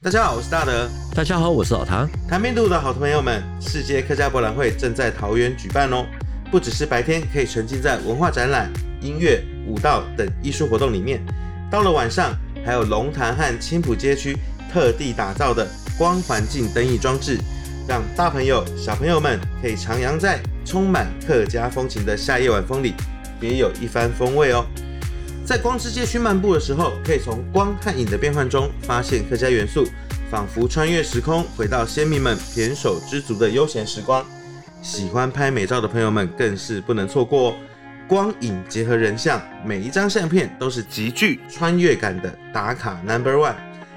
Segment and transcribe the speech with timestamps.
[0.00, 0.88] 大家好，我是大德。
[1.12, 2.08] 大家好，我是老唐。
[2.28, 6.06] 谈面度的好朋友们，世界客家博览会正在桃园举办哦。
[6.52, 11.20] 不只是白天可以沉浸在文化展览、音乐、舞蹈等艺术活动里面，
[11.68, 12.32] 到了晚上，
[12.64, 14.38] 还有龙潭和青浦街区
[14.72, 15.66] 特地打造的
[15.98, 17.36] 光环境灯艺装置，
[17.88, 22.94] 让大朋友、小朋友们可以徜徉在充满客家风情的夏夜晚风里，
[23.40, 24.64] 别有一番风味哦。
[25.48, 29.88] 在光之街区漫步的时候，可以从光和影的变换中发现客家元素，
[30.30, 34.22] 仿佛穿越时空，回到先民们胼手胝足的悠闲时光。
[34.82, 37.54] 喜欢拍美照的朋友们更是不能错过哦！
[38.06, 43.54] 光影结合人像，每一张相片都是极具穿越感的打卡 Number One。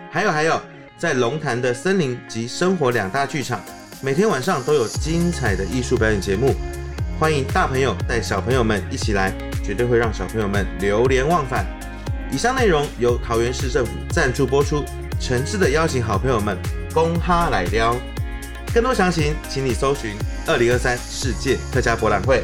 [0.09, 0.61] 还有还有，
[0.97, 3.61] 在龙潭的森林及生活两大剧场，
[4.01, 6.55] 每天晚上都有精彩的艺术表演节目，
[7.21, 9.31] 欢迎大朋友带小朋友们一起来。
[9.63, 11.63] 绝对会让小朋友们流连忘返。
[12.31, 14.83] 以上内容由桃园市政府赞助播出，
[15.19, 16.57] 诚挚的邀请好朋友们
[16.91, 17.95] 公哈来撩。
[18.73, 20.15] 更多详情，请你搜寻
[20.47, 22.43] 二零二三世界客家博览会。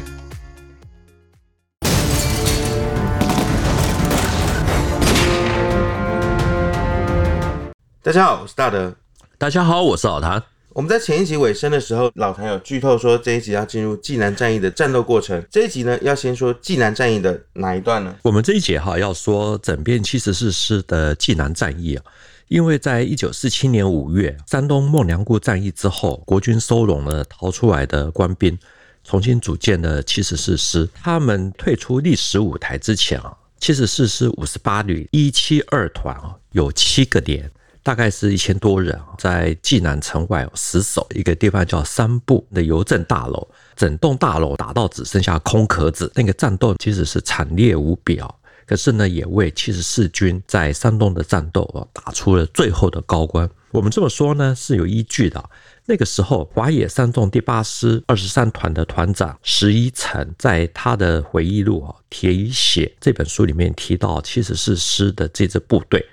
[8.00, 8.94] 大家好，我是大德。
[9.38, 10.40] 大家好，我是老谭。
[10.74, 15.42] 我们在前一集尾声的时候，老谭有剧透说这一集要进入济南战役的战斗过程。
[15.50, 18.14] 这一集呢，要先说济南战役的哪一段呢？
[18.22, 22.04] 我们这一节哈要说整编七十四师的济南战役啊，
[22.48, 28.56] 因为在一九四七年五月山东孟良崮战役之后，国军收拢了逃出来的官兵，
[29.02, 30.88] 重新组建了七十四师。
[31.02, 37.50] 他们退出历史舞台之前啊，七十四师五十八旅一七二团啊，有七个连。
[37.88, 46.12] 大概是一千多人，在济南城外死守一个地方叫三部的邮政大楼，整栋大楼打到只剩下空壳子。
[46.14, 48.30] 那个战斗其实是惨烈无比啊！
[48.66, 53.48] 可是呢，也为七十四军在山东的战斗啊打出了最后的高光。
[53.70, 55.42] 我们这么说呢是有依据的。
[55.86, 66.04] 那个时候，华野三纵第八师二十三团的团长石一成在他的回忆录《铁与血》这本书里面提到，七十四师的这支部队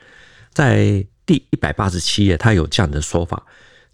[0.53, 1.06] 在。
[1.25, 3.44] 第一百八十七页，他有这样的说法：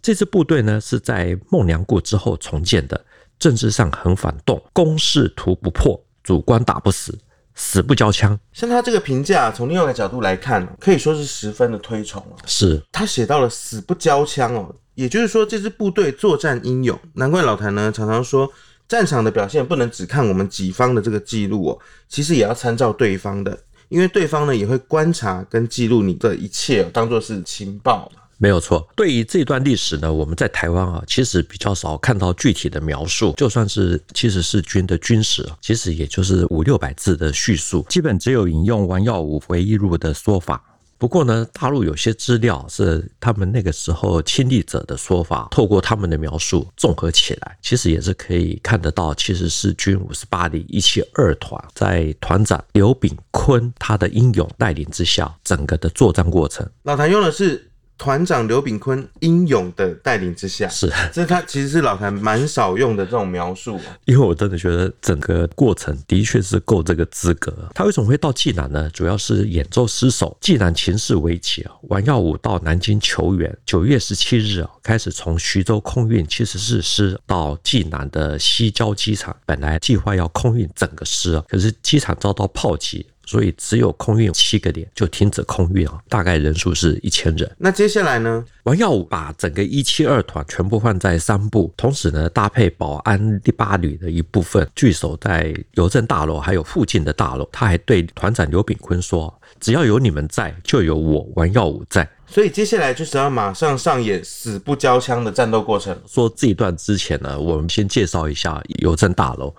[0.01, 3.05] 这支部队呢是在孟良崮之后重建的，
[3.39, 7.17] 政治上很反动，攻势图不破，主官打不死，
[7.55, 8.37] 死不交枪。
[8.51, 12.21] 像他这个评价，从另外一个角度来看，可以说是十分的推崇。
[12.45, 16.99] 是他写到了死不交枪哦，也就是说这支部队作战英勇。
[17.13, 18.51] 难怪老谭呢常常说，
[18.89, 23.57] 战场的表现不能只看我们己方的这个记录哦，其实也要参照对方的。
[23.91, 28.09] 因为对方呢也会观察跟记录你的一切，当做是情报。
[28.37, 28.87] 没有错。
[28.95, 33.33] 对于这段历史呢，我们在台湾啊，其实比较少看到具体的描述。
[33.37, 40.63] 就算是七十四军的军史，其实也就是五六百字的叙述，基本只有引用王耀武回忆录的说法。
[41.01, 56.69] 不过呢，大陆有些资料是他们那个时候亲历者的说法，透过他们的描述综合起来，其实也是可以看得到七十四军五十八旅一七二团在团长刘炳坤他的英勇带领之下，整个的作战过程。
[56.83, 57.70] 老谭用的是。
[58.01, 67.53] 团长刘炳坤英勇的带领之下，是这他其实是老谭蛮少用的这种描述，因为我真的觉得整个过程的确是够这个资格。
[67.75, 68.89] 他为什么会到济南呢？
[68.89, 71.71] 主要是演奏失手，济南情势危急啊。
[71.89, 83.05] 王耀武到南京求援，九月十七日啊，开始从徐州空运七十四师到济南的西郊机场，本来计划要空运整个师啊，可是机场遭到炮击。
[83.25, 87.49] 所以只有空运七个点就停止空运啊，大概人数是一千人。
[87.57, 88.43] 那接下来呢？
[88.63, 97.47] 王耀武把整个一七二团全部放在三部，同时呢搭配保安第八旅的一部分据守在邮政大楼还有附近的大楼。
[97.51, 105.97] 他还对团长刘炳坤说：“只要有你们在，就有我王耀武在。”所以接下来就是要马上上演死不交枪的战斗过程。
[106.07, 109.53] 说这一段之前呢，我们先介绍一下邮政大楼。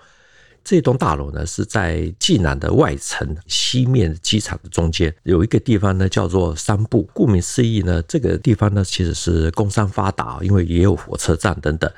[0.63, 7.07] 这栋大楼呢，是在济南的外城西面机场的中间，有一个地方呢叫做三部。
[7.13, 11.91] 顾名思义呢，这个地方呢其实是工商发达，因为也有火车站等等。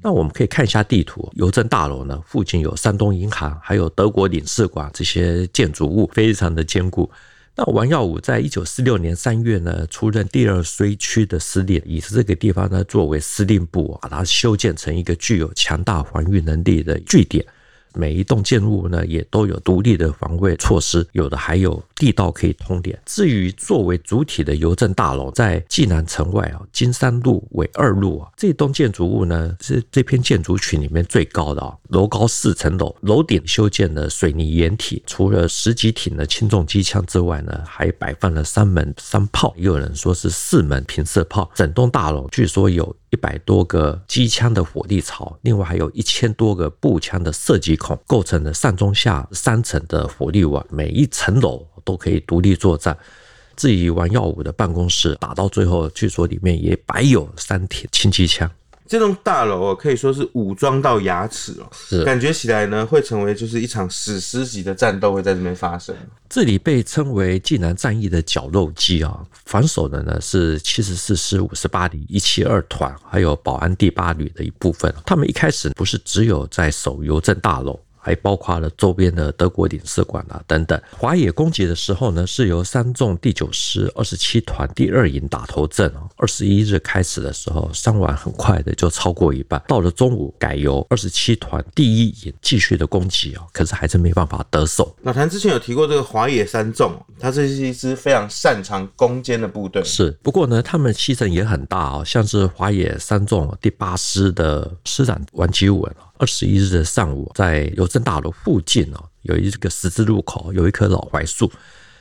[0.00, 7.10] 那我们可以看一下地图，邮政大楼呢附近有山东银行，还有德国领事馆，这些建筑物非常的坚固。
[7.56, 17.44] 那王耀武在一九四六年三月呢出任第二绥区的司令，以这个地方呢作为司令部，把它修建成一个具有强大防御能力的据点。
[17.94, 22.98] 每一栋建筑物呢也都有独立的防卫措施，有的还有地道可以通联。
[23.06, 41.50] 至于作为主体的邮政大楼，在济南城外啊，金山路尾二路啊，这栋建筑物呢是这片建筑群里面最高的啊，楼高四层楼，楼顶修建了水泥掩体，除了十几挺的轻重机枪之外呢，还摆放了三门三炮，也有人说是四门平射炮。
[41.54, 52.96] 整栋大楼据说有一百多个机枪的火力槽，另外还有一千多个步枪的射击孔，构成了上中下三层的火力网，每一层楼都可以独立作战。
[53.54, 58.50] 至于王耀武的办公室，打到最后，据说里面也摆有三挺轻机枪。
[58.86, 65.94] 这栋大楼哦，可以说是武装到牙齿哦，是感觉起来呢，会成为就是一场史诗级的战斗会在这边发生。
[66.28, 74.92] 这里被称为济南战役的绞肉机啊，防守的呢是七十四师五十八旅一七二团，还有保安第八旅的一部分。
[75.06, 77.78] 他们一开始不是只有在守邮政大楼。
[78.02, 80.80] 还包括了周边的德国领事馆啊等等。
[80.98, 85.90] 华野攻击的时候呢，是由三纵第九师二十七团第二营打头阵。
[86.16, 89.62] 二十一日开始的时候，伤亡很快的就超过一半。
[89.68, 94.94] 到了中午，改由二十七团第一营继续的攻击哦，可是还是没办法得手。
[95.02, 99.82] 老谭之前有提过这个华野三纵，它这是一支非常擅长攻坚的部队。
[99.84, 105.94] 是，不过呢，他们牺牲也很大啊，像是华野三纵第八师的师长王吉文。
[106.22, 111.50] 二十一日的上午，在邮政大楼附近哦，有一个十字路口，有一棵老槐树，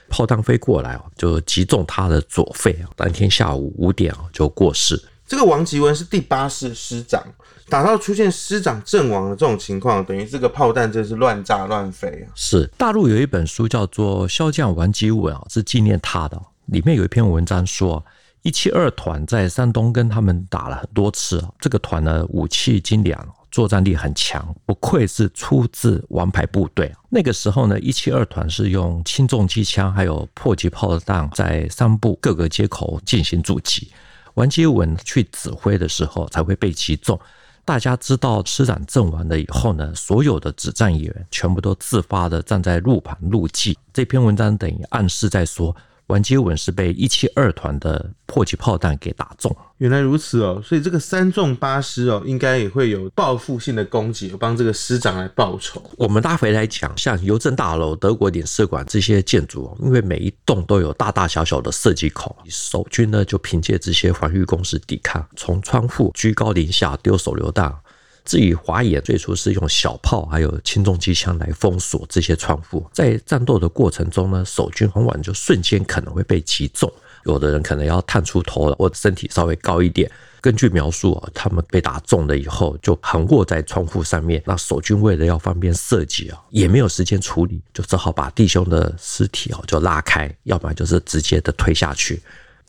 [0.10, 2.90] 炮弹飞过来哦，就击中他的左肺啊。
[2.96, 5.02] 当天下午五点哦，就过世。
[5.26, 7.26] 这个王吉文是第八师师长，
[7.68, 12.30] 打到出现师长阵亡的这种情况，等于这个炮弹真是乱炸乱飞啊。
[12.36, 18.06] 是，大陆有一本书叫做《骁将王吉文》啊，是纪念他的，里面有一篇文章说。
[18.44, 26.92] 一七二团在山东跟他们打了很多次，这个团呢，武器精良，作战力很强，不愧是出自王牌部队。
[27.10, 33.92] 那个时候呢，一七二团是用轻重机枪还有迫击炮弹在山部各个街口进行阻击。
[34.36, 37.20] 王吉文去指挥的时候才会被击中。
[37.64, 43.78] 大家知道师长阵亡了以后呢，所有的指战员全部都自发的站在路旁录记。
[43.94, 45.76] 这篇文章等于暗示在说。
[46.08, 49.56] 王吉文是被一七二团的迫击炮弹给打中。
[49.82, 55.82] 原来如此哦，所以这个三纵八师哦，应该也会有报复性的攻击，帮这个师长来报仇。
[55.98, 67.76] 我们拉回来讲，像邮政大楼、德国领事馆这些建筑哦，因为每一栋都有大大小小的射击孔，守军呢就凭借这些防御工事抵抗，从窗户居高临下丢手榴弹。
[68.24, 76.94] 至于华野，最初是用小炮还有轻重机枪来封锁这些窗户，在战斗的过程中呢，守军往往就瞬间可能会被击中，
[77.26, 80.10] 有的人可能要探出头了，或者身体稍微高一点。
[80.40, 92.20] 根据描述啊，他们被打中了以后就横卧在窗户上面，那守军为了要方便射击啊，也没有时间处理，就只好把弟兄的尸体啊就拉开，要不然就是直接的推下去。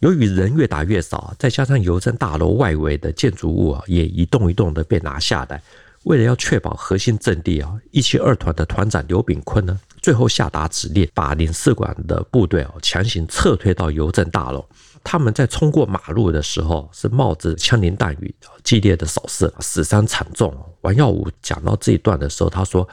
[0.00, 5.62] 由于人越打越少，再加上邮政大楼外围的建筑物啊，也一栋一栋的被拿下来。
[6.02, 14.62] 为了要确保核心阵地啊，一七二团的团长刘炳坤呢，最后下达指令，把领事馆的部队哦强行撤退到邮政大楼。
[15.02, 20.54] 他们在冲过马路的时候，是冒着枪林弹雨，激烈的扫射，死伤惨重。
[20.82, 22.87] 王耀武讲到这一段的时候，他说。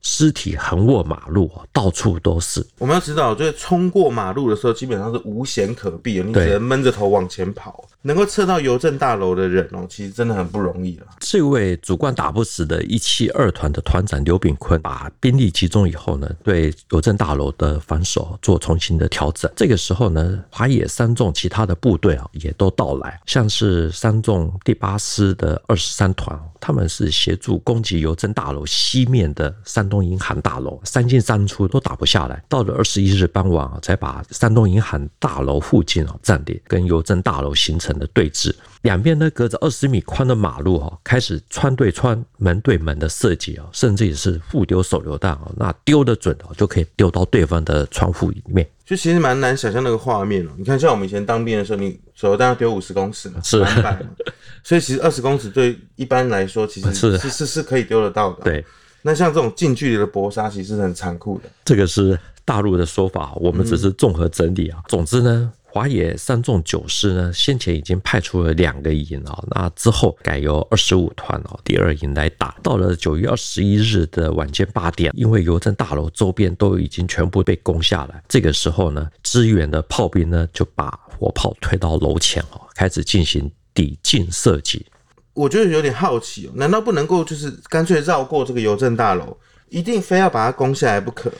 [0.00, 2.64] 尸体横卧马路，到处都是。
[2.78, 7.84] 我们要知道，就是冲过马路的时候，基本上是无险可避，你只能闷着头往前跑。
[8.08, 11.06] 能够撤到邮政大楼的人哦，其实真的很不容易了。
[11.20, 19.52] 这位主官打不死的一七二团的团长刘炳坤，把兵力集中以后呢，对邮政大楼的防守做重新的调整。
[19.54, 32.42] 这个时候呢，华野三纵其他的部队啊，也都到来，像是三纵第八师的二十三团，他们是协助攻击邮政大楼西面的山东银行大楼，三进三出都打不下来。
[32.48, 38.54] 到了二十一日傍晚啊，才把山东银行大楼附近啊占领，跟邮政大楼形成的对峙。
[38.82, 48.66] 两边呢，隔着二十米宽的马路哈，开始穿对穿、门对门的射击啊，甚至也是互丢手榴弹啊，那丢得准哦，就可以丢到对方的窗户里面。
[48.86, 50.50] 就其实蛮难想象那个画面哦。
[50.56, 54.00] 你看，像我们以前当兵的时候，你手榴弹要丢五十公尺嘛，是蛮快。
[54.62, 58.44] 所以其实二十公尺对一般来说，其实是是是是可以丢得到的。
[58.44, 58.64] 对。
[59.02, 61.44] 那像这种近距离的搏杀，其实是很残酷的。
[61.64, 64.80] 这个是大陆的说法，我们只是综合整理啊。
[64.86, 65.52] 总之呢。
[65.78, 72.56] 华野三纵九师呢，先前已经派出了两个营啊，那之后改由二十五团哦第二营来打。
[72.64, 84.84] 到了九月二十一日的晚间八点，因为邮政大楼周边都已经全部被攻下来，这个时候呢，支援的炮兵呢就把火炮推到楼前哦，开始进行抵近射击。
[85.32, 89.36] 我觉得有点好奇哦，难道不能够就是干脆绕过这个邮政大楼？
[89.68, 91.30] 一定非要把它攻下来不可。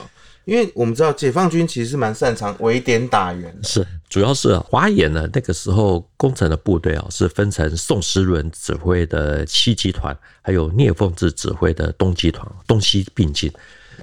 [0.49, 13.51] 因为我们知道解放军其实是蛮擅长围点打援，是主要是华野呢，那个时候工程的部队啊是分成宋时轮指挥的西集团，还有聂凤智指挥的东集团，东西并进。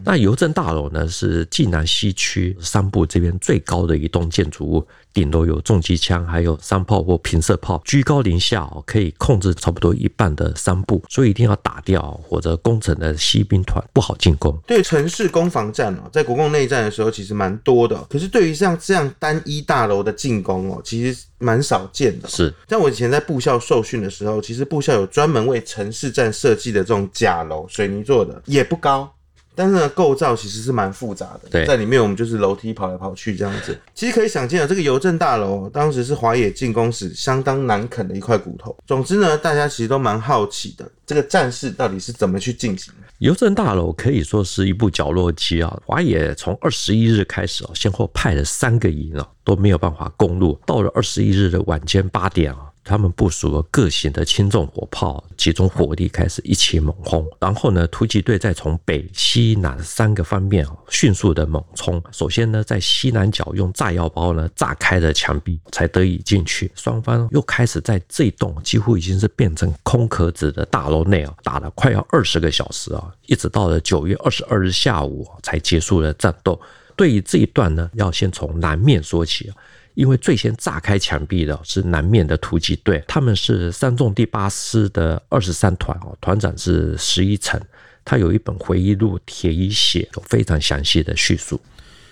[0.05, 14.57] 那邮政大楼呢，是济南西区三部这边最高的一栋建筑物，顶楼有重机枪，还有山炮或平射炮，居高临下哦，可以控制差不多一半的三部，所以一定要打掉或者攻城的西兵团不好进攻。
[14.67, 22.29] 对城市攻防战哦，在国共内战的时候其实蛮多的，可是对于像这样单一大楼的进攻哦，其实蛮少见的。
[22.29, 29.13] 是，像我以前在部校受训的时候，其实部校有专门为城市战设计的这种假楼，水泥做的，也不高。
[29.57, 31.49] 但是呢，构造其实是蛮复杂的。
[31.51, 33.77] 对，在里面我们就是楼梯跑来跑去这样子。
[33.95, 38.77] 其实可以想见啊，这个邮政大楼当时是华野进攻时相当难啃的一块骨头。
[38.87, 43.07] 总之呢，大家其实都蛮好奇的，这个战事到底是怎么去进行的。
[43.21, 45.75] 邮政大楼可以说是一部角落机啊。
[45.87, 50.61] 华野从二十一日开始啊，先后派了三个营啊，都没有办法攻入。
[50.67, 52.71] 到了二十一日的晚间八点啊。
[52.87, 57.27] 他们部署了各型的轻重火炮，集中火力开始一起猛轰。
[57.41, 62.01] 然后呢，突击队再从北、西南三个方面迅速的猛冲。
[62.13, 66.71] 首先呢，在西南角用炸药包呢炸开了墙壁，才得以进去。
[66.77, 76.61] 双方又开始在这栋几乎已经是变成空壳子的大楼内啊，打了快要二十个小时啊，一直到了九月二十二日下午才结束了战斗。
[76.95, 79.53] 对于这一段呢，要先从南面说起。
[79.97, 87.59] 因为最先炸开墙壁的是南面的突击队，他们是三纵第八师的二十三团哦，团长是十一成，
[88.05, 91.59] 他有一本回忆录《铁一血》，有非常详细的叙述。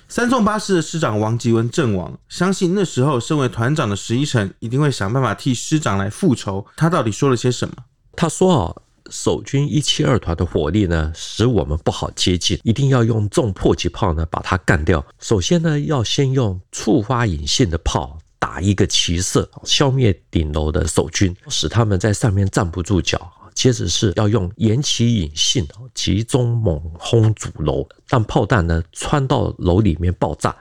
[0.09, 6.67] 三纵八师的师长王吉文阵亡，相信那时候身为团长的十一成一定会想办法替师长来复仇。
[6.76, 7.75] 他到底说了些什么？
[8.17, 8.84] 他说啊。
[9.11, 15.04] 守军一七二团的火力呢，使我们不好接近，一定要用重迫击炮呢把它干掉。
[15.20, 23.30] 首先呢，要先用触发引信的炮打一个齐射，消灭顶楼的守军，使他们在上面站不住脚。
[23.54, 30.54] 接着是要用延期引信，集中猛轰主楼，让炮弹呢穿到楼里面爆炸。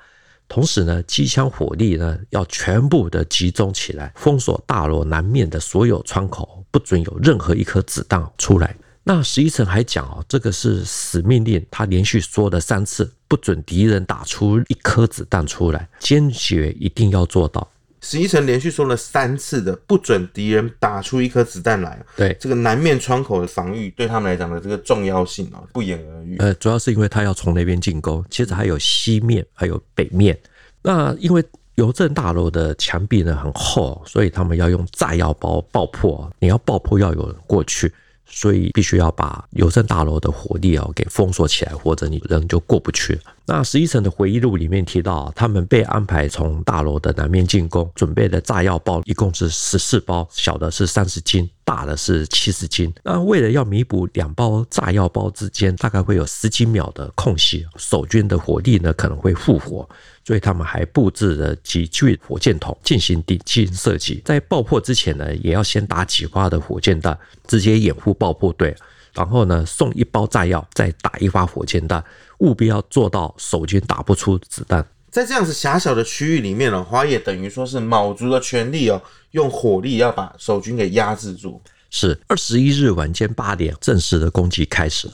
[0.53, 8.75] 同时呢，机枪火力呢要全部的集中起来，封锁大楼南面的所有窗口，不准有任何一颗子弹出来。
[9.03, 17.67] 那十一层还讲哦，这个是死命令，他连续说了三次，不准敌人打出一颗子弹出来，坚决一定要做到。
[18.03, 21.99] 石一成连续说了三次的不准敌人打出一颗子弹来。
[22.17, 26.35] 对这个南面窗口的防御，对他们来讲的这个重要性啊，不言而喻。
[26.39, 30.37] 呃，主要是因为他要从那边进攻，接着还有西面，还有北面。
[30.81, 31.43] 那因为
[31.75, 36.29] 邮政大楼的墙壁呢很厚，所以他们要用炸药包爆破。
[36.39, 37.91] 你要爆破要有人过去。
[38.25, 43.19] 所以必须要把邮政大楼的火力啊给封锁起来，或者你人就过不去。
[43.45, 52.93] 那石一成的回忆录里面提到，他们被安排从大楼的南面进攻，准备的炸药包一共是十四包，小的是三十斤，大的是七十斤。
[53.03, 59.87] 那为了要弥补两包炸药包之间大概会有十几秒的空隙，守军的火力呢可能会复活。
[60.25, 68.73] 所以他们还布置了几具火箭筒进行顶劲射击，在爆破之前呢，也要先打几发的火箭弹，直接掩护爆破队，
[69.13, 72.01] 然后呢送一包炸药，再打一发火箭弹，
[72.43, 74.85] 务必要做到守军打不出子弹。
[75.09, 81.61] 在这样子狭小的区域里面呢，花叶等于说是卯足了全力哦，用火力要把守军给压制住。
[81.89, 85.07] 是二十一日晚间八点，正式的攻击开始。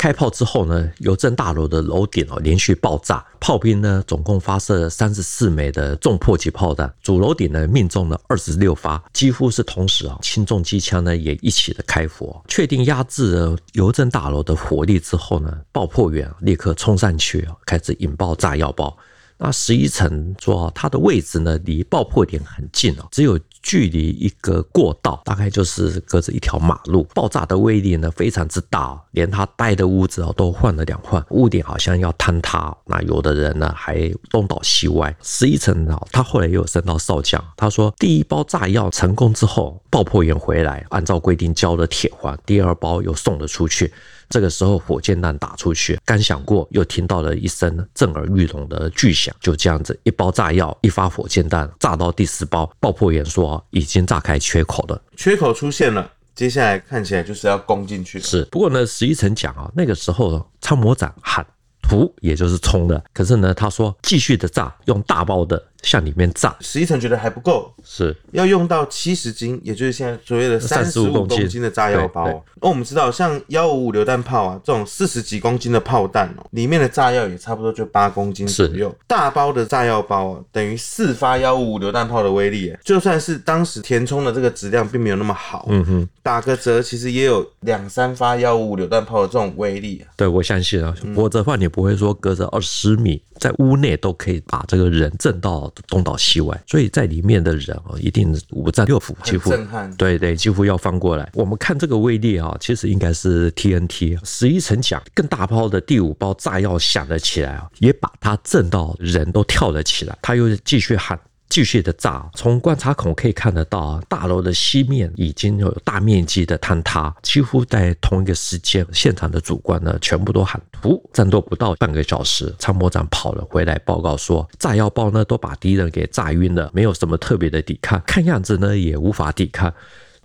[0.00, 18.96] 开炮之后呢，邮政大楼的楼顶哦连续爆炸，炮兵呢总共发射三十四枚的重迫击炮弹，主楼顶呢命中了二十六发，几乎是同时啊，轻重机枪呢也一起的开火，确定压制了邮政大楼的火力之后呢，爆破员立刻冲上去，开始引爆炸药包。
[19.42, 23.38] 那十一层说，他的位置呢离爆破点很近哦，只有。
[23.62, 27.06] 距离一个过道，大概就是隔着一条马路。
[27.14, 32.74] 爆炸的威力呢非常之大，连他待的屋子哦都换了两换，屋顶好像要坍塌。
[32.86, 35.14] 那有的人呢还东倒西歪。
[35.22, 37.44] 十一层啊，他后来又升到少将。
[37.54, 43.92] 他说，第一包炸药成功之后，爆破员回来，按照规定交了铁环，第二包又送了出去。
[44.30, 49.34] 这个时候，火箭弹打出去，刚响过，又听到了一声震耳欲聋的巨响。
[49.40, 58.20] 就这样子，一包炸药，一发火箭弹，炸到第四包，爆破员说已经炸开缺口了，缺口出现了，接下来看起来就是要攻进去。
[58.20, 61.44] 是，不过呢，十一成讲啊，那个时候参谋长喊。
[61.82, 66.54] 突，也就是冲的，可是呢，他说继续的炸，用大包的向里面炸。
[66.60, 72.26] 十一层觉得还不够，是要用到七十斤，也就是现在所谓的三十五公斤的炸药包。
[72.26, 78.94] 哦，我们知道像幺五五榴弹炮啊，这种四十几公斤的炮弹哦，里面的炸药也差不多就八公斤左右。
[79.06, 82.74] 大包的炸药包啊，等于四发幺五五榴弹炮的威力。
[82.84, 90.04] 就算是当时填充的这个质量并没有那么好，嗯哼，打个折，其实也有两三发幺五五榴弹炮的这种威力。
[90.16, 96.62] 对，我相信啊，否则的话你不会说隔着二十米在屋内都可以把这个人震到东倒西歪。
[96.66, 101.28] 所以在里面的人啊，一定五脏六腑几乎震撼，对对，几乎要翻过来。
[101.34, 104.18] 我们看这个威力啊，其实应该是 TNT。
[104.24, 110.16] 十一层讲，更大包的第五包炸药响了起来啊，也把他震到人都跳了起来。
[110.20, 111.18] 他又继续喊。
[111.50, 117.14] 继续的炸，从观察孔可以看得到，大楼的西面已经有大面积的坍塌。
[117.22, 121.02] 几乎在同一个时间，现场的主官呢，全部都喊突。
[121.12, 129.74] 战斗不到半个小时，参谋长跑了回来，报告说，炸药包呢都把敌人给炸晕了，没有什么特别的抵抗，看样子呢也无法抵抗。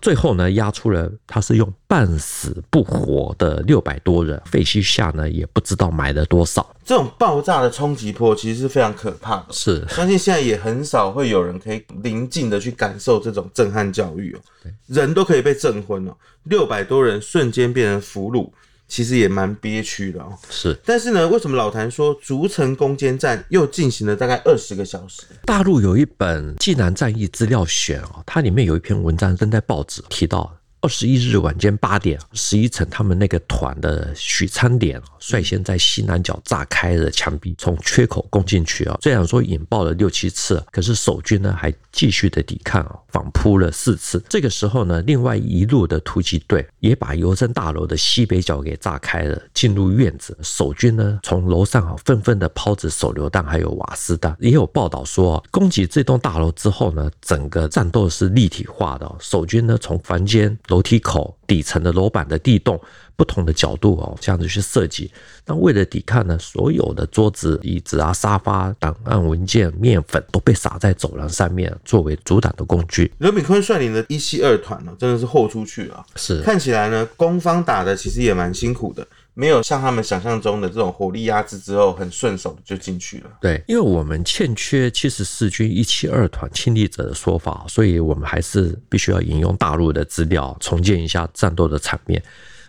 [0.05, 6.63] 最后呢，压出了他是用半死不活的六百多人，废墟下呢也不知道埋了多少。
[6.85, 9.83] 这种爆炸的冲击波其实是非常可怕的，是。
[9.89, 14.39] 相信现在也很少会有人可以临近的去感受这种震撼教育哦，
[14.85, 18.47] 人都可以被震昏了，六百多人瞬间变成俘虏。
[18.87, 20.37] 其实也蛮憋屈的哦。
[20.49, 25.23] 是，但是呢，为什么老谭说逐城攻坚战又进行了大概二十个小时？
[25.45, 30.55] 大陆有一本《济南战役资料选》哦，它里面有一篇文章登在报纸，提到。
[30.85, 38.95] 二十一日晚间八点，十一成他们那个团的许昌连率先在西南角炸开了墙壁，从缺口攻进去啊。
[39.01, 44.23] 虽然说引爆了六七次，可是守军呢还继续的抵抗啊，反扑了四次。
[44.29, 50.37] 这个时候呢，另外一路的突击队也把邮政大楼的西北角给炸开了，进入院子。
[50.43, 54.37] 守军呢从楼上啊纷纷的抛掷手榴弹，还有瓦斯弹。
[54.39, 59.11] 也有报道说，攻击这栋大楼之后呢，整个战斗是立体化的。
[59.19, 60.55] 守军呢从房间。
[60.75, 62.77] 楼梯口底层的楼板的地洞，
[63.15, 65.09] 不同的角度哦，这样子去设计。
[65.45, 73.09] 那为了抵抗呢，所有的桌子、椅子啊、沙发、档案、文件、面粉都被撒在走廊上面，作为阻挡的工具。
[73.19, 76.05] 刘炳坤率领的一七二团呢，真的是豁出去了。
[76.17, 79.07] 是，看起来呢，攻方打的其实也蛮辛苦的。
[79.37, 83.29] 没有像他们想象中的这种火力压制之后很顺手就进去了。
[83.41, 92.23] 对，因为我们欠缺七十四军一七二团亲历者的说法，所以我们还是必须要引用大陆的资料，重建一下战斗的场面。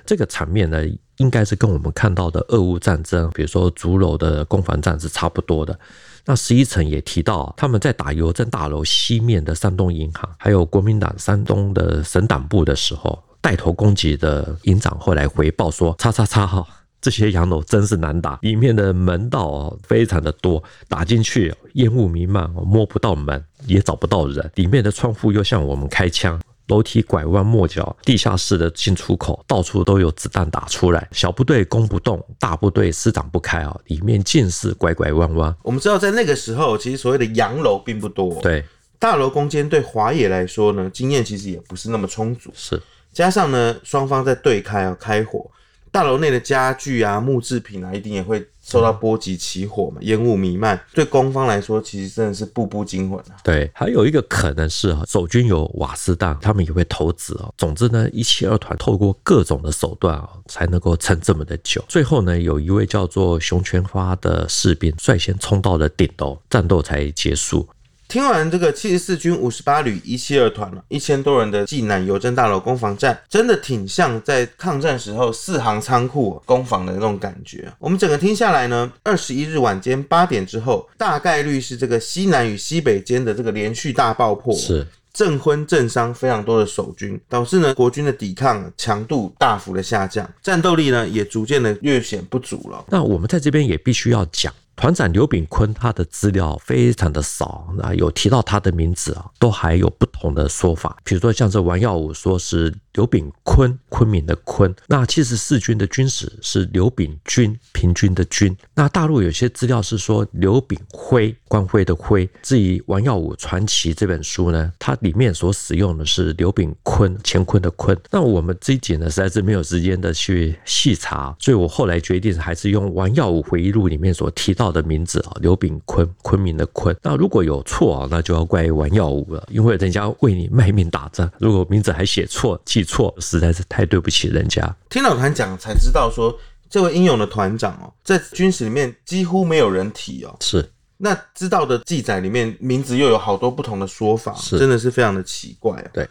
[0.05, 0.85] 这个场面呢，
[1.19, 5.79] 应该是跟我们看到的俄乌战争，比如说竹楼的攻防战是差不多的。
[6.25, 13.23] 那十一层也提到，他们在打邮政大楼西面的山东银行，还有国民党山东的省党部的时候。
[13.47, 16.67] 带头攻击的营长后来回报说：“叉叉叉哈，
[17.01, 24.51] 这些洋楼真是难打，里面的门道哦非常的多，打进去烟雾弥漫，摸不到门，也找不到人。
[24.57, 31.09] 里面的窗户又向我们开枪，楼梯拐弯抹角，地下室的进出口到处都有子弹打出来。
[31.13, 35.57] 小部队攻不动，大部队施展不开啊，里面尽是拐拐弯弯。
[35.63, 38.43] 我们知道，在那个时候，其实所谓的洋楼并不多。
[38.43, 38.65] 对，
[38.99, 42.51] 大楼攻坚对华野来说呢，经验其实也不是那么充足。
[42.53, 42.83] 是。”
[43.17, 45.51] 加上呢，双方在对开啊，开火，
[45.91, 50.79] 大楼内的家具啊、木制品啊，一定也会受到波及起火嘛，烟雾弥漫。
[50.93, 53.37] 对攻方来说，其实真的是步步惊魂啊。
[53.43, 57.49] 对，还有一个可能是啊，守军有瓦斯弹，他们也会投掷啊。
[57.57, 61.83] 总之呢，一七二团透过各种的手段啊，才能够撑这么的久。
[61.89, 67.67] 最后呢，有一位叫做熊全花的士兵率先冲到了顶楼，战斗才结束。
[68.09, 77.71] 听完这个七十四军五十八旅一七二团了，一千多人的济南邮政大楼攻防战，真的挺像在抗战时候四行仓库攻防的那种感觉。
[77.79, 92.85] 我们整个听下来呢，二十一日晚间八点之后，大概率是这个西南与西北间的这个连续大爆破，是震昏震伤非常多的守军，导致呢国军的抵抗强度大幅的下降，战斗力呢也逐渐的略显不足了。
[92.89, 94.53] 那我们在这边也必须要讲。
[94.77, 100.95] 团长刘炳坤，他的资料非常的少，那有提到他的名字啊，都还有不同的说法。
[101.03, 104.75] 比如说像这王耀武说是刘炳坤，昆明的坤。
[104.89, 108.57] 那七十四军的军史是刘炳均，平均的均。
[108.75, 112.29] 那大陆有些资料是说刘炳辉，光辉的辉。
[112.43, 117.97] 至于王耀武传奇这本书呢，它里面所使用的是刘炳坤，乾坤的坤。
[118.11, 126.97] 那我们这一集呢，实在是没有时间的去细查，所以我后来决定还是用王耀武回忆录里面所提到的名字啊，刘炳坤，昆明的坤。
[127.03, 134.75] 那如果有错啊，那就要怪王耀武了，因为人家为你卖命打仗，如果名字还写错、记错，实在是太对不起人家。
[134.89, 136.35] 听老团讲才知道说，
[136.71, 140.35] 这位英勇的团长哦，在军史里面几乎没有人提哦。
[140.41, 145.91] 是，那知道的记载里面，名字又有好多不同的说法，是真的是非常的奇怪啊。
[145.93, 146.09] 对，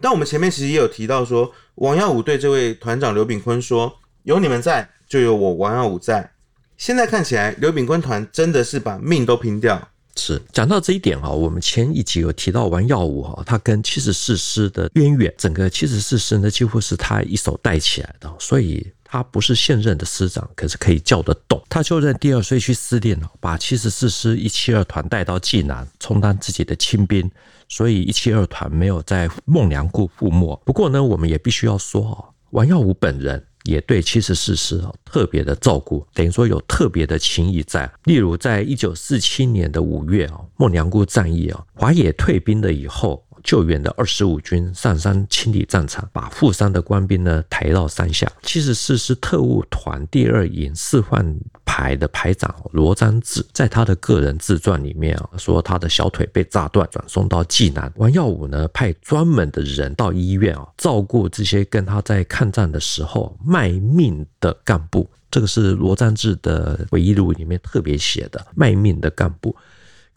[0.00, 6.30] 但我们前面其实也有提到说，王耀武对这位团长刘炳坤说：“有你们在，就有我王耀武在。”
[6.78, 9.88] 现在看起来，刘炳坤团真的是把命都拼掉。
[10.18, 21.62] 是讲到这一点哈，我们前一集有提到王耀武哈，他跟七十四师的渊源，整个七十四师呢几乎是他一手带起来的，所以他不是现任的师长，可是可以叫得动。
[21.68, 27.30] 他就任第二税区司令，把七十四师一七二团带到济南，充当自己的亲兵，
[27.68, 30.60] 所以一七二团没有在孟良崮覆没。
[30.66, 33.44] 不过呢，我们也必须要说，王耀武本人。
[33.68, 37.90] 也对七十四师啊特别的照顾，等于说有特别的情谊在。
[38.04, 43.22] 例如，在一九四七年的五月啊，孟良崮战役啊，华野退兵了以后。
[43.42, 48.30] 救援的二十五军上山清理战场，把负伤的官兵呢抬到山下。
[48.42, 57.92] 七十四师特务团第二营四换排的排长罗章志，在他的个人自传里面啊，说他的小腿被炸断，转送到济南。
[57.96, 65.08] 王耀武呢派专门的人到医院啊，照顾这些跟他在抗战的时候卖命的干部。
[65.30, 69.54] 这个是罗章志的回忆录里面特别写的卖命的干部。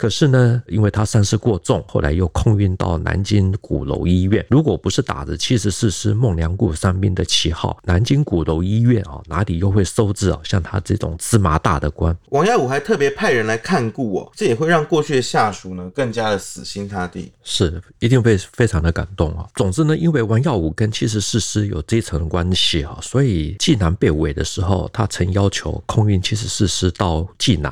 [0.02, 4.44] 可是呢，因为他伤势过重，后来又空运到南京鼓楼医院。
[4.50, 12.18] 如果不是打着七十四师孟良崮伤兵的旗号，南京鼓楼医院啊，哪里又会收治啊像他这种芝麻大的官？
[12.30, 17.32] 王耀武还特别派人来看顾哦，这也会让过去的下属呢更加的死心塌地。
[17.44, 19.48] 是，一定会非常的感动啊。
[19.54, 27.72] 总之呢，因为王耀武跟七十四师有这层关系啊，所以济南被围的时候，他曾要求空运七十四师到济南。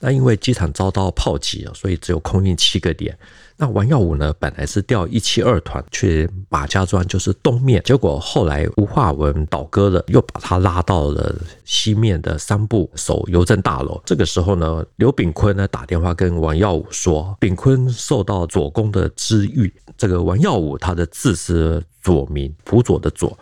[0.00, 3.16] 那因为机场遭到炮击啊，所以只有空运七个点。
[3.56, 11.34] 那王耀武呢，本来是调一七二团去马家庄，就是东面，结果后来吴化文倒戈了，又把他拉到了
[11.66, 14.00] 西面的三部守邮政大楼。
[14.06, 19.70] 这个时候呢，刘炳坤呢打电话跟王耀武说，炳坤受到左公的知遇。
[19.98, 23.38] 这个王耀武他的字是左明，辅佐的左。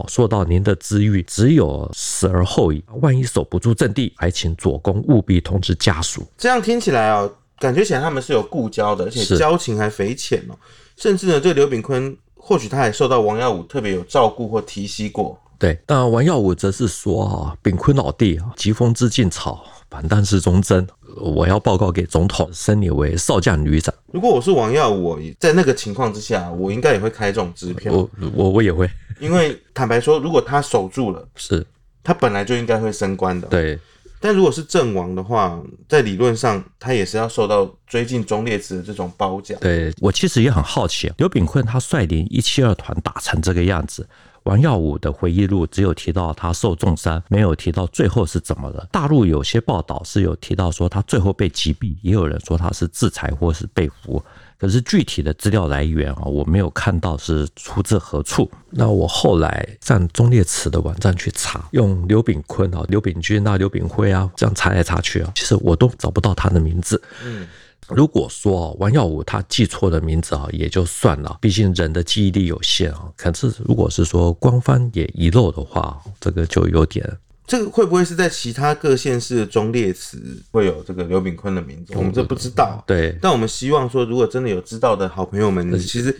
[0.00, 2.82] 哦，说到您的知遇，只有死而后已。
[3.00, 6.26] 万一守不住阵地，还请左公务必通知家属。
[6.38, 10.56] 这样听起来哦，感觉起来他们是有故交的，而且交情还匪浅哦。
[10.96, 15.38] 甚至呢，这个刘炳坤或许他也受到王耀武特别有照顾或提携过。
[15.58, 20.86] 对，但王耀武则是说啊，炳坤老弟啊，疾风知劲草，反弹是忠贞。
[21.16, 23.94] 我要报告给总统，升你为少将旅长。
[24.12, 27.92] 如果我是王耀武，在那个情况之下，我应该也会开这种支票。
[27.92, 28.88] 我我我也会。
[29.18, 31.66] 因为坦白说，如果他守住了，是
[32.02, 33.48] 他本来就应该会升官的。
[33.48, 33.78] 对，
[34.18, 39.58] 但如果是阵亡的话，在理论上他也是要受到追进忠烈祠的这种褒奖。
[39.60, 44.08] 对，我其实也很好奇，刘炳坤他率领一七二团打成这个样子。
[44.44, 48.86] 王耀武的回忆录只有提到他受重伤，没有提到最后是怎么了。
[48.90, 54.22] 大陆有些报道是有提到说他最后被击毙，也有人说他是自裁或是被俘。
[54.58, 58.50] 可是具体的资料来源啊，我没有看到是出自何处。
[58.68, 67.00] 那我后来上忠烈祠的网站去查，用刘炳坤啊、刘炳军啊、刘炳辉啊这样查来查去啊，其实我都找不到他的名字。
[67.24, 67.46] 嗯，
[67.88, 73.10] 如果说王耀武他记错的名字啊，也就算了，毕竟人的记忆力有限啊。
[73.16, 77.04] 可是如果是说官方也遗漏的话，这个就有点。
[77.46, 81.92] 这个会不会是在其他各县市的忠烈祠会有这个刘炳坤的名字？
[81.96, 82.80] 我们这不知道。
[82.86, 86.16] 对，但我们希望说，如果真的有知道的好朋友们，其实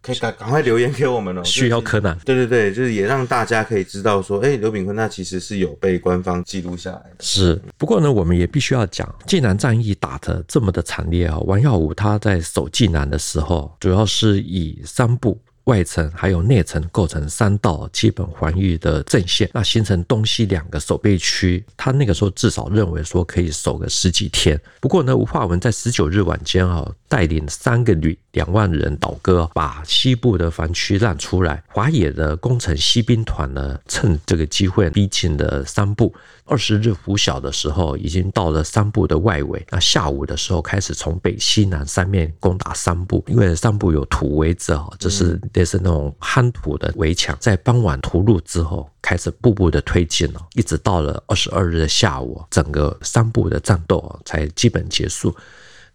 [0.00, 1.44] 可以赶赶快留言给我们哦。
[1.44, 2.16] 需要柯南。
[2.24, 7.16] 对对对，就是也让大家可以知道说，哎，刘炳坤他其实是有被官方记录下来的。
[7.20, 11.38] 是，不过呢，我们也必须要讲，济南战役打得这么的惨烈啊！
[11.40, 15.40] 王耀武他在守济南的时候，主要是以三部。
[15.64, 21.62] 外城还有内城构成三道基本防御的阵线，那形成东西两个守备区。
[21.76, 24.58] 他那个时候至少认为说可以守个十几天。
[24.80, 31.60] 不过呢，吴化文在十九日晚间啊，带领三个旅两万人倒戈，把西部的防区让出来。
[31.66, 36.14] 华野的攻城西兵团呢，趁这个机会逼近了三部。
[36.44, 39.66] 二十日拂晓的时候，已经到了三部的外围。
[39.70, 47.36] 那下午的时候，开始从北、西、南三面攻打三部，因为三部有土围子啊，这是类似那种夯土的围墙。
[47.40, 55.34] 在傍晚屠戮之后，开始步步的推进了，一直到了二十二日的下午，整个三部的战斗才基本结束。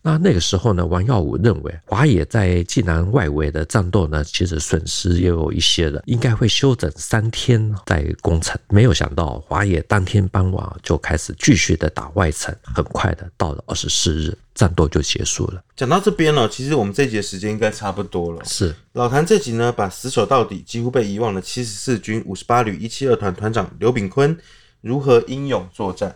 [0.05, 8.59] 那那个时候呢，王耀武认为华野在济南外围的战斗呢，其实损失也有一些的，应该会休整三天再攻城。
[8.67, 15.63] 没有想到华野当天傍晚就开始继续的打外城，很快的到了二十四日，战斗就结束了。
[15.73, 18.43] 讲到这边呢，其实我们这一集的时间应该差不多了。
[18.43, 24.37] 是老谭这集呢，把死守到底、几乎被遗忘的七十四军五十八旅一七二团团长刘炳坤
[24.81, 26.13] 如何英勇作战。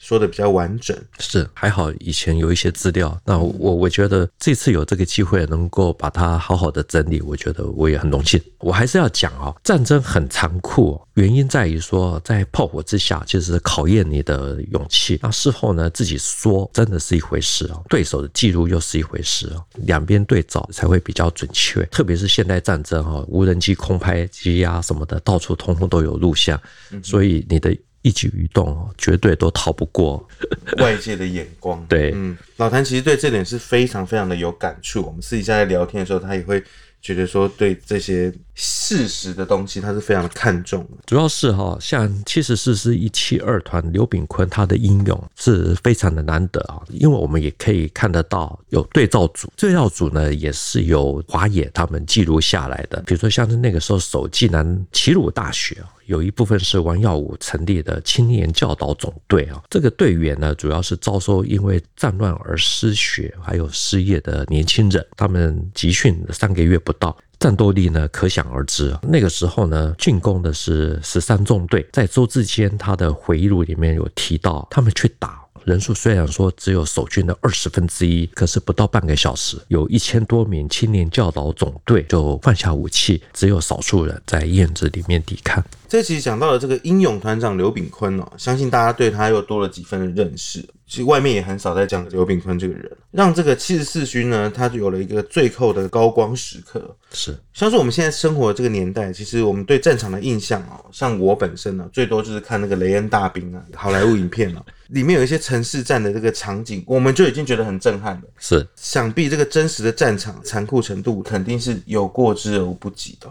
[0.00, 0.96] 说的比较完整。
[1.18, 8.40] 是，还好以前有一些资料，那我我觉得这次有这个机会能够把它好好的整理，我觉得我也很荣幸。
[8.58, 15.18] 我还是要讲哦，战争很残酷，原因在于说在炮火之下，就是考验你的勇气。
[15.22, 21.84] 那事后呢，自己说真的是一回事哦，对手的记录又是一回事哦，两边对照才会比较准确。
[21.86, 26.58] 特别是现代战争哈，无人机、空拍机啊什么的，到处通通都有录像，
[27.02, 27.76] 所以你的。
[28.02, 30.26] 一举一动哦，绝对都逃不过
[30.78, 31.84] 外界的眼光。
[31.86, 35.02] 对，嗯，老谭其实对这点是非常非常的有感触。
[35.02, 36.62] 我们私底下在聊天的时候，他也会
[37.00, 40.86] 觉得说，对这些事实的东西，他是非常看重。
[41.06, 46.82] 主要是哈，像七十四师一七二团刘炳坤，他的英勇是非常的难得啊。
[46.90, 53.02] 因为我们也可以看得到，有对照组，对照组呢也是由华野他们记录下来的。
[53.06, 55.88] 比如说，像是那个时候守济南齐鲁大学啊。
[56.06, 68.96] 有一部分是王耀武成立的青年教导总队啊，这个队员呢，主要是招收因为战乱而失学还有失业的年轻人，他们集训三个月不到，战斗力呢可想而知。
[69.02, 75.40] 那个时候呢，进攻的是十三纵队，在周志坚他的回忆录里面有提到，他们去打。
[75.64, 85.64] 人数虽然说只有守军的二十分之一，可是不到半个小时，有一千多名青年教导总队就放下武器，只有少数人在院子里面抵抗。
[85.90, 90.64] 这期讲到了这个英勇团长刘炳坤哦，相信大家对他又多了几分的认识。
[90.86, 96.96] 其实外面也很少在讲刘炳坤这个人，让这个七十四军呢，他就有了一个最后的高光时刻。
[97.12, 108.22] 是，像是我们现在生活的这个年代，其实我们对战场的印象哦，像我本身呢，最多就是看那个雷恩大兵啊，好莱坞影片啊， 里面有一些城市战的这个场景，我们就已经觉得很震撼了。
[108.38, 113.28] 是，想必这个真实的战场残酷程度，肯定是有过之而无不及的。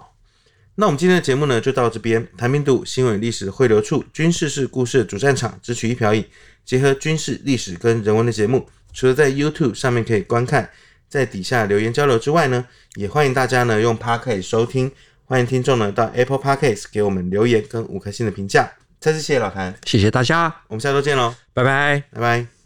[0.79, 2.25] 那我们今天的节目呢，就到这边。
[2.37, 6.23] 谈兵度新闻历史的汇流处，军事是故事的主战场，只取一瓢饮，
[6.63, 10.69] 结合军事历史跟人文的节目，除了在 YouTube 上面可以观看，
[11.09, 12.65] 在底下留言交流之外呢，
[12.95, 14.89] 也欢迎大家呢用 Podcast 收听。
[15.25, 18.71] 欢迎听众呢到 Apple Podcast 给我们留言跟五颗星的评价。
[19.01, 22.58] 再次谢谢老谭，谢谢大家，我们下周见喽，拜拜，拜拜。